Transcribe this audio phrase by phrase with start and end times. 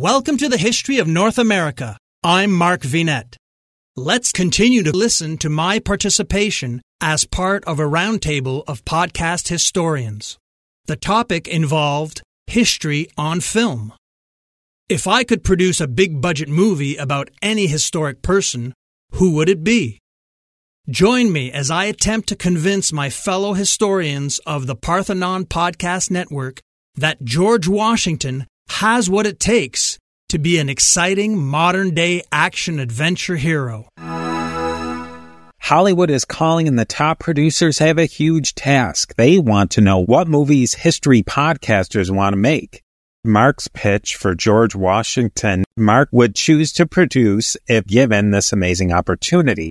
[0.00, 1.98] Welcome to the History of North America.
[2.22, 3.36] I'm Mark Vinet.
[3.96, 10.38] Let's continue to listen to my participation as part of a roundtable of podcast historians.
[10.86, 13.92] The topic involved history on film.
[14.88, 18.72] If I could produce a big budget movie about any historic person,
[19.16, 19.98] who would it be?
[20.88, 26.62] Join me as I attempt to convince my fellow historians of the Parthenon Podcast Network
[26.94, 29.98] that George Washington has what it takes
[30.28, 33.88] to be an exciting modern day action adventure hero.
[35.60, 39.14] Hollywood is calling and the top producers have a huge task.
[39.16, 42.82] They want to know what movies history podcasters want to make.
[43.24, 49.70] Mark's pitch for George Washington, Mark would choose to produce if given this amazing opportunity.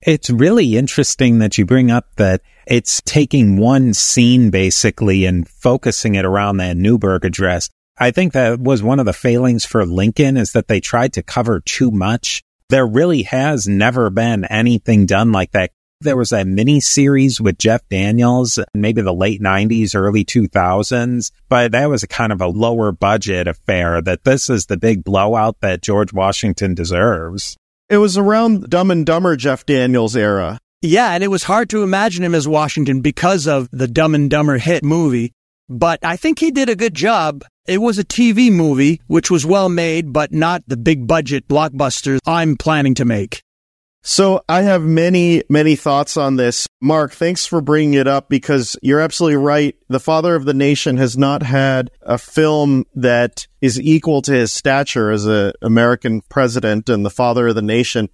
[0.00, 6.14] It's really interesting that you bring up that it's taking one scene basically and focusing
[6.14, 7.68] it around that Newburgh address.
[8.00, 11.22] I think that was one of the failings for Lincoln is that they tried to
[11.22, 12.42] cover too much.
[12.68, 15.72] There really has never been anything done like that.
[16.00, 21.72] There was a mini series with Jeff Daniels, maybe the late 90s, early 2000s, but
[21.72, 25.56] that was a kind of a lower budget affair that this is the big blowout
[25.60, 27.56] that George Washington deserves.
[27.88, 30.60] It was around Dumb and Dumber Jeff Daniels era.
[30.82, 34.30] Yeah, and it was hard to imagine him as Washington because of the Dumb and
[34.30, 35.32] Dumber hit movie,
[35.68, 37.44] but I think he did a good job.
[37.68, 42.18] It was a TV movie, which was well made, but not the big budget blockbuster
[42.26, 43.42] I'm planning to make.
[44.02, 46.66] So I have many, many thoughts on this.
[46.80, 49.76] Mark, thanks for bringing it up because you're absolutely right.
[49.90, 54.50] The father of the nation has not had a film that is equal to his
[54.50, 58.08] stature as an American president and the father of the nation.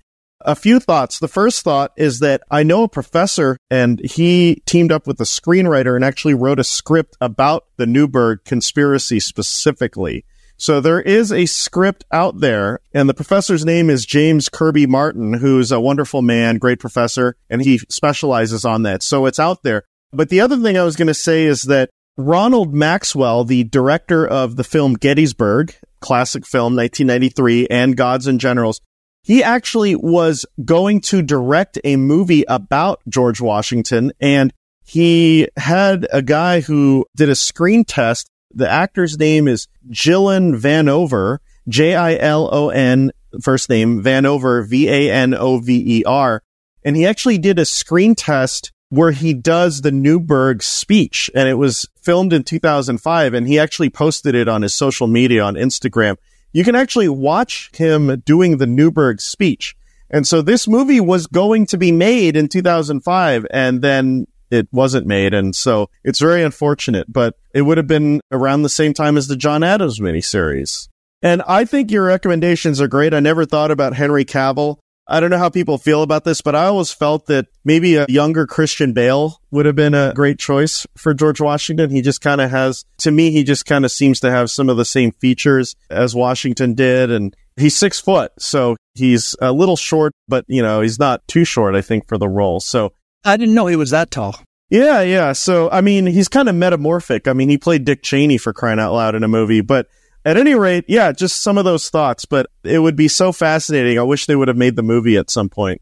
[0.46, 1.18] A few thoughts.
[1.18, 5.24] The first thought is that I know a professor and he teamed up with a
[5.24, 10.26] screenwriter and actually wrote a script about the Newburgh conspiracy specifically.
[10.56, 15.32] So there is a script out there, and the professor's name is James Kirby Martin,
[15.32, 19.02] who's a wonderful man, great professor, and he specializes on that.
[19.02, 19.82] So it's out there.
[20.12, 24.24] But the other thing I was going to say is that Ronald Maxwell, the director
[24.24, 28.80] of the film Gettysburg, classic film, 1993, and Gods and Generals,
[29.24, 34.52] he actually was going to direct a movie about George Washington and
[34.84, 38.28] he had a guy who did a screen test.
[38.52, 46.42] The actor's name is Jilon Vanover, J-I-L-O-N, first name, Vanover, V-A-N-O-V-E-R.
[46.84, 51.54] And he actually did a screen test where he does the Newburgh speech and it
[51.54, 56.16] was filmed in 2005 and he actually posted it on his social media on Instagram
[56.54, 59.76] you can actually watch him doing the Newburgh speech.
[60.08, 65.06] And so this movie was going to be made in 2005 and then it wasn't
[65.06, 65.34] made.
[65.34, 69.26] And so it's very unfortunate, but it would have been around the same time as
[69.26, 70.88] the John Adams miniseries.
[71.20, 73.12] And I think your recommendations are great.
[73.12, 74.78] I never thought about Henry Cavill.
[75.06, 78.06] I don't know how people feel about this, but I always felt that maybe a
[78.08, 81.90] younger Christian Bale would have been a great choice for George Washington.
[81.90, 84.70] He just kind of has, to me, he just kind of seems to have some
[84.70, 87.10] of the same features as Washington did.
[87.10, 91.44] And he's six foot, so he's a little short, but you know, he's not too
[91.44, 92.60] short, I think, for the role.
[92.60, 92.92] So
[93.24, 94.36] I didn't know he was that tall.
[94.70, 95.32] Yeah, yeah.
[95.32, 97.28] So, I mean, he's kind of metamorphic.
[97.28, 99.86] I mean, he played Dick Cheney for crying out loud in a movie, but
[100.24, 103.98] at any rate, yeah, just some of those thoughts, but it would be so fascinating.
[103.98, 105.80] I wish they would have made the movie at some point.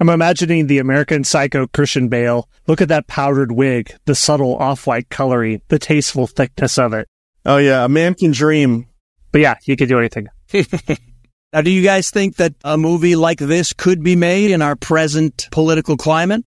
[0.00, 2.48] I'm imagining the American Psycho Christian Bale.
[2.66, 7.08] Look at that powdered wig, the subtle off-white coloring, the tasteful thickness of it.
[7.44, 8.86] Oh yeah, a man can dream.
[9.30, 10.28] But yeah, you could do anything.
[11.52, 14.76] now, do you guys think that a movie like this could be made in our
[14.76, 16.44] present political climate?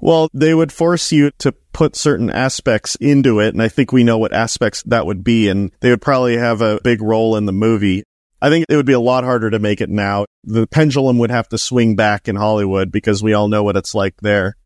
[0.00, 4.02] Well, they would force you to put certain aspects into it, and I think we
[4.02, 7.46] know what aspects that would be, and they would probably have a big role in
[7.46, 8.04] the movie.
[8.42, 10.24] I think it would be a lot harder to make it now.
[10.44, 13.94] The pendulum would have to swing back in Hollywood because we all know what it's
[13.94, 14.56] like there.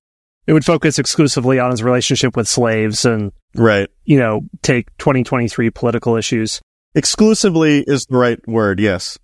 [0.46, 5.70] It would focus exclusively on his relationship with slaves and, right, you know, take 2023
[5.70, 6.60] political issues.
[6.94, 9.18] Exclusively is the right word, yes.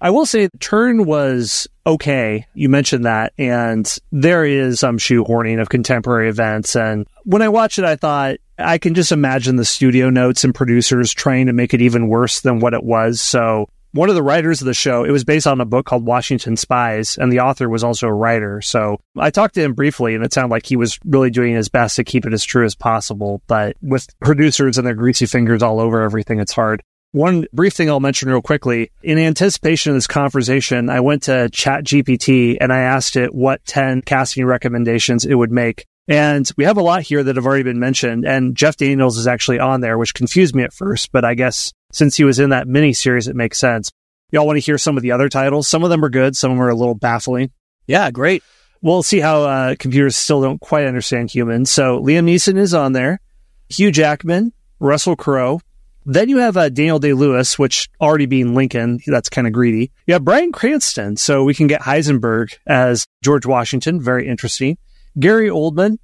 [0.00, 2.46] I will say Turn was okay.
[2.54, 3.32] You mentioned that.
[3.38, 6.76] And there is some shoehorning of contemporary events.
[6.76, 10.54] And when I watched it, I thought I can just imagine the studio notes and
[10.54, 13.20] producers trying to make it even worse than what it was.
[13.20, 16.06] So one of the writers of the show, it was based on a book called
[16.06, 18.62] Washington Spies, and the author was also a writer.
[18.62, 21.68] So I talked to him briefly, and it sounded like he was really doing his
[21.68, 23.42] best to keep it as true as possible.
[23.46, 26.82] But with producers and their greasy fingers all over everything, it's hard.
[27.12, 28.90] One brief thing I'll mention real quickly.
[29.02, 33.62] In anticipation of this conversation, I went to Chat GPT and I asked it what
[33.66, 35.86] 10 casting recommendations it would make.
[36.08, 38.24] And we have a lot here that have already been mentioned.
[38.26, 41.72] And Jeff Daniels is actually on there, which confused me at first, but I guess
[41.92, 43.92] since he was in that mini series, it makes sense.
[44.30, 45.68] Y'all want to hear some of the other titles?
[45.68, 46.34] Some of them are good.
[46.34, 47.50] Some of them are a little baffling.
[47.86, 48.42] Yeah, great.
[48.80, 51.70] We'll see how uh, computers still don't quite understand humans.
[51.70, 53.20] So Liam Neeson is on there,
[53.68, 55.60] Hugh Jackman, Russell Crowe.
[56.04, 59.92] Then you have uh, Daniel Day Lewis, which already being Lincoln, that's kind of greedy.
[60.06, 64.78] You have Bryan Cranston, so we can get Heisenberg as George Washington, very interesting.
[65.18, 65.98] Gary Oldman,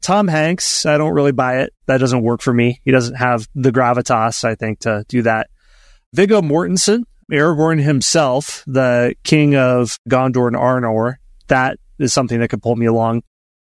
[0.00, 0.86] Tom Hanks.
[0.86, 1.72] I don't really buy it.
[1.86, 2.80] That doesn't work for me.
[2.84, 5.48] He doesn't have the gravitas, I think, to do that.
[6.12, 11.16] Viggo Mortensen, Aragorn himself, the king of Gondor and Arnor.
[11.48, 13.22] That is something that could pull me along.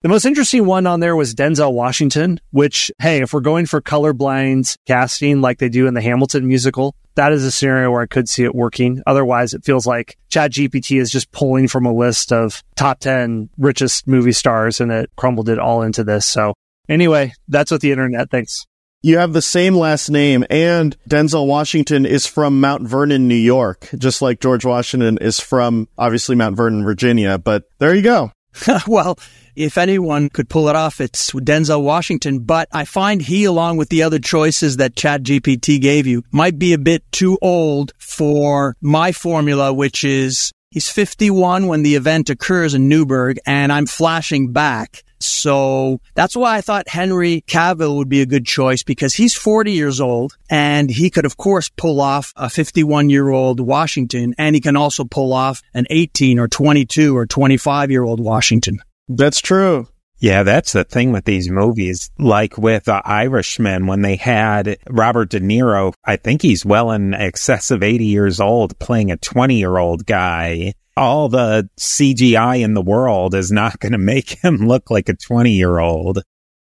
[0.04, 3.80] The most interesting one on there was Denzel Washington, which, hey, if we're going for
[3.80, 8.06] colorblind casting like they do in the Hamilton musical, that is a scenario where I
[8.06, 9.02] could see it working.
[9.06, 14.06] Otherwise, it feels like ChatGPT is just pulling from a list of top 10 richest
[14.06, 16.26] movie stars and it crumbled it all into this.
[16.26, 16.52] So
[16.86, 18.66] anyway, that's what the internet thinks.
[19.00, 23.88] You have the same last name, and Denzel Washington is from Mount Vernon, New York,
[23.96, 27.38] just like George Washington is from obviously Mount Vernon, Virginia.
[27.38, 28.32] But there you go.
[28.86, 29.18] well,
[29.56, 32.40] if anyone could pull it off, it's Denzel Washington.
[32.40, 36.72] But I find he, along with the other choices that ChatGPT gave you, might be
[36.72, 42.74] a bit too old for my formula, which is he's 51 when the event occurs
[42.74, 45.04] in Newburgh, and I'm flashing back.
[45.20, 49.72] So that's why I thought Henry Cavill would be a good choice because he's 40
[49.72, 54.54] years old and he could, of course, pull off a 51 year old Washington and
[54.54, 58.80] he can also pull off an 18 or 22 or 25 year old Washington.
[59.08, 59.88] That's true.
[60.24, 62.10] Yeah, that's the thing with these movies.
[62.18, 67.12] Like with The Irishman, when they had Robert De Niro, I think he's well in
[67.12, 70.72] excess of 80 years old playing a 20 year old guy.
[70.96, 75.14] All the CGI in the world is not going to make him look like a
[75.14, 76.22] 20 year old.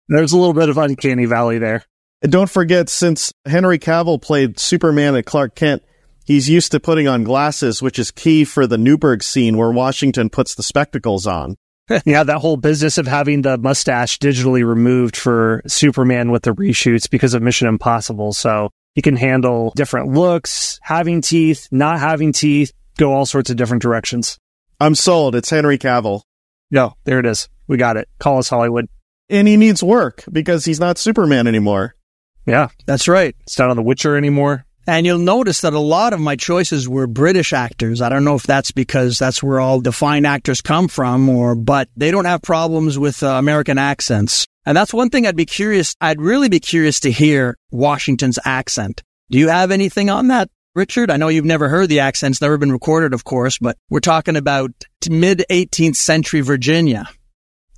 [0.07, 1.83] There's a little bit of uncanny valley there.
[2.21, 5.81] And don't forget, since Henry Cavill played Superman and Clark Kent,
[6.25, 10.29] he's used to putting on glasses, which is key for the Newburgh scene where Washington
[10.29, 11.55] puts the spectacles on.
[12.05, 17.09] yeah, that whole business of having the mustache digitally removed for Superman with the reshoots
[17.09, 18.33] because of Mission Impossible.
[18.33, 23.57] So he can handle different looks, having teeth, not having teeth, go all sorts of
[23.57, 24.37] different directions.
[24.79, 25.35] I'm sold.
[25.35, 26.21] It's Henry Cavill.
[26.69, 27.47] Yo, there it is.
[27.67, 28.09] We got it.
[28.19, 28.87] Call us Hollywood.
[29.29, 31.95] And he needs work because he's not Superman anymore.
[32.45, 33.35] Yeah, That's right.
[33.41, 34.65] it's not on The Witcher anymore.
[34.89, 38.01] And you'll notice that a lot of my choices were British actors.
[38.01, 41.55] I don't know if that's because that's where all the fine actors come from or,
[41.55, 44.47] but they don't have problems with uh, American accents.
[44.65, 49.03] And that's one thing I'd be curious, I'd really be curious to hear Washington's accent.
[49.29, 51.11] Do you have anything on that, Richard?
[51.11, 54.37] I know you've never heard the accents, never been recorded, of course, but we're talking
[54.37, 54.71] about
[55.09, 57.09] mid 18th century Virginia.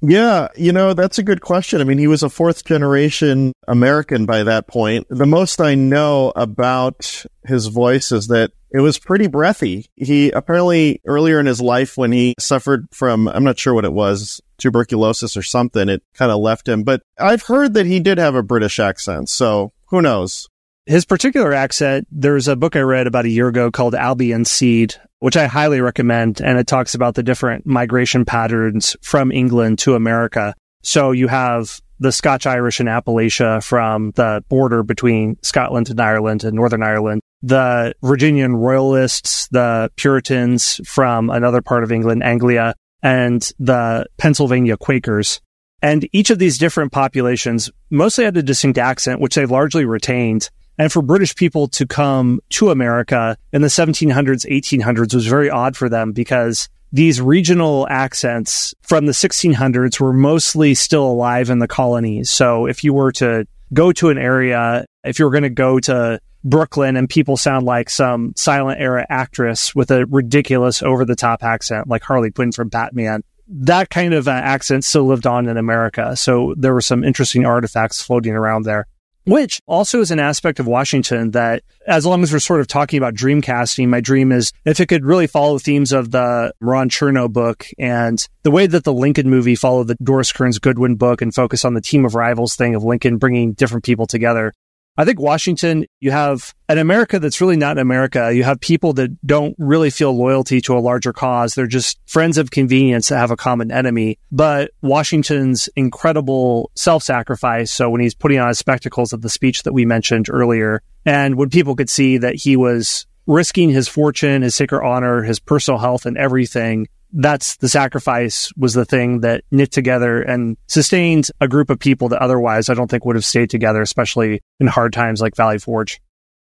[0.01, 1.81] Yeah, you know, that's a good question.
[1.81, 5.07] I mean, he was a fourth generation American by that point.
[5.10, 9.88] The most I know about his voice is that it was pretty breathy.
[9.96, 13.94] He apparently earlier in his life when he suffered from, I'm not sure what it
[13.94, 16.84] was, tuberculosis or something, it kind of left him.
[16.84, 19.30] But I've heard that he did have a British accent.
[19.30, 20.48] So who knows?
[20.90, 24.96] His particular accent, there's a book I read about a year ago called Albion Seed,
[25.20, 26.42] which I highly recommend.
[26.42, 30.56] And it talks about the different migration patterns from England to America.
[30.82, 36.44] So you have the Scotch Irish in Appalachia from the border between Scotland and Ireland
[36.44, 43.48] and Northern Ireland, the Virginian Royalists, the Puritans from another part of England, Anglia, and
[43.60, 45.40] the Pennsylvania Quakers.
[45.84, 50.50] And each of these different populations mostly had a distinct accent, which they've largely retained.
[50.80, 55.76] And for British people to come to America in the 1700s, 1800s was very odd
[55.76, 61.68] for them because these regional accents from the 1600s were mostly still alive in the
[61.68, 62.31] colonies.
[62.31, 65.81] So if you were to go to an area, if you were going to go
[65.81, 71.16] to Brooklyn and people sound like some silent era actress with a ridiculous over the
[71.16, 75.50] top accent like Harley Quinn from Batman, that kind of uh, accent still lived on
[75.50, 76.16] in America.
[76.16, 78.88] So there were some interesting artifacts floating around there
[79.30, 82.98] which also is an aspect of Washington that as long as we're sort of talking
[82.98, 86.90] about dream casting, my dream is if it could really follow themes of the Ron
[86.90, 91.21] Chernow book and the way that the Lincoln movie followed the Doris Kearns Goodwin book
[91.21, 94.54] and focus on the team of rivals thing of Lincoln bringing different people together.
[95.00, 98.34] I think Washington, you have an America that's really not an America.
[98.34, 101.54] You have people that don't really feel loyalty to a larger cause.
[101.54, 104.20] They're just friends of convenience that have a common enemy.
[104.30, 107.72] But Washington's incredible self-sacrifice.
[107.72, 111.36] So when he's putting on his spectacles at the speech that we mentioned earlier, and
[111.36, 115.80] when people could see that he was risking his fortune, his sacred honor, his personal
[115.80, 121.47] health and everything that's the sacrifice was the thing that knit together and sustained a
[121.47, 124.94] group of people that otherwise I don't think would have stayed together, especially in hard
[124.94, 125.99] times like Valley Forge.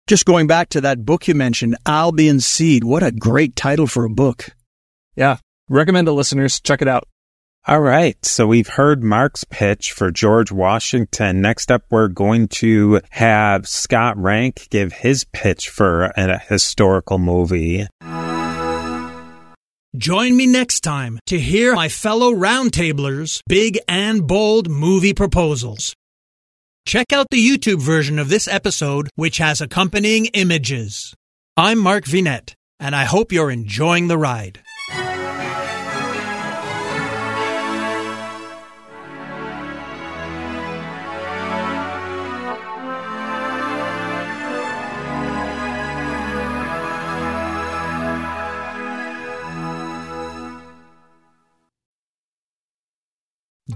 [0.07, 2.83] Just going back to that book you mentioned, Albion Seed.
[2.83, 4.49] What a great title for a book.
[5.15, 5.37] Yeah.
[5.69, 6.59] Recommend to listeners.
[6.59, 7.07] Check it out.
[7.67, 8.23] All right.
[8.25, 11.41] So we've heard Mark's pitch for George Washington.
[11.41, 17.87] Next up, we're going to have Scott Rank give his pitch for a historical movie.
[20.01, 25.93] Join me next time to hear my fellow roundtablers' big and bold movie proposals.
[26.87, 31.13] Check out the YouTube version of this episode, which has accompanying images.
[31.55, 34.63] I'm Mark Vinet, and I hope you're enjoying the ride.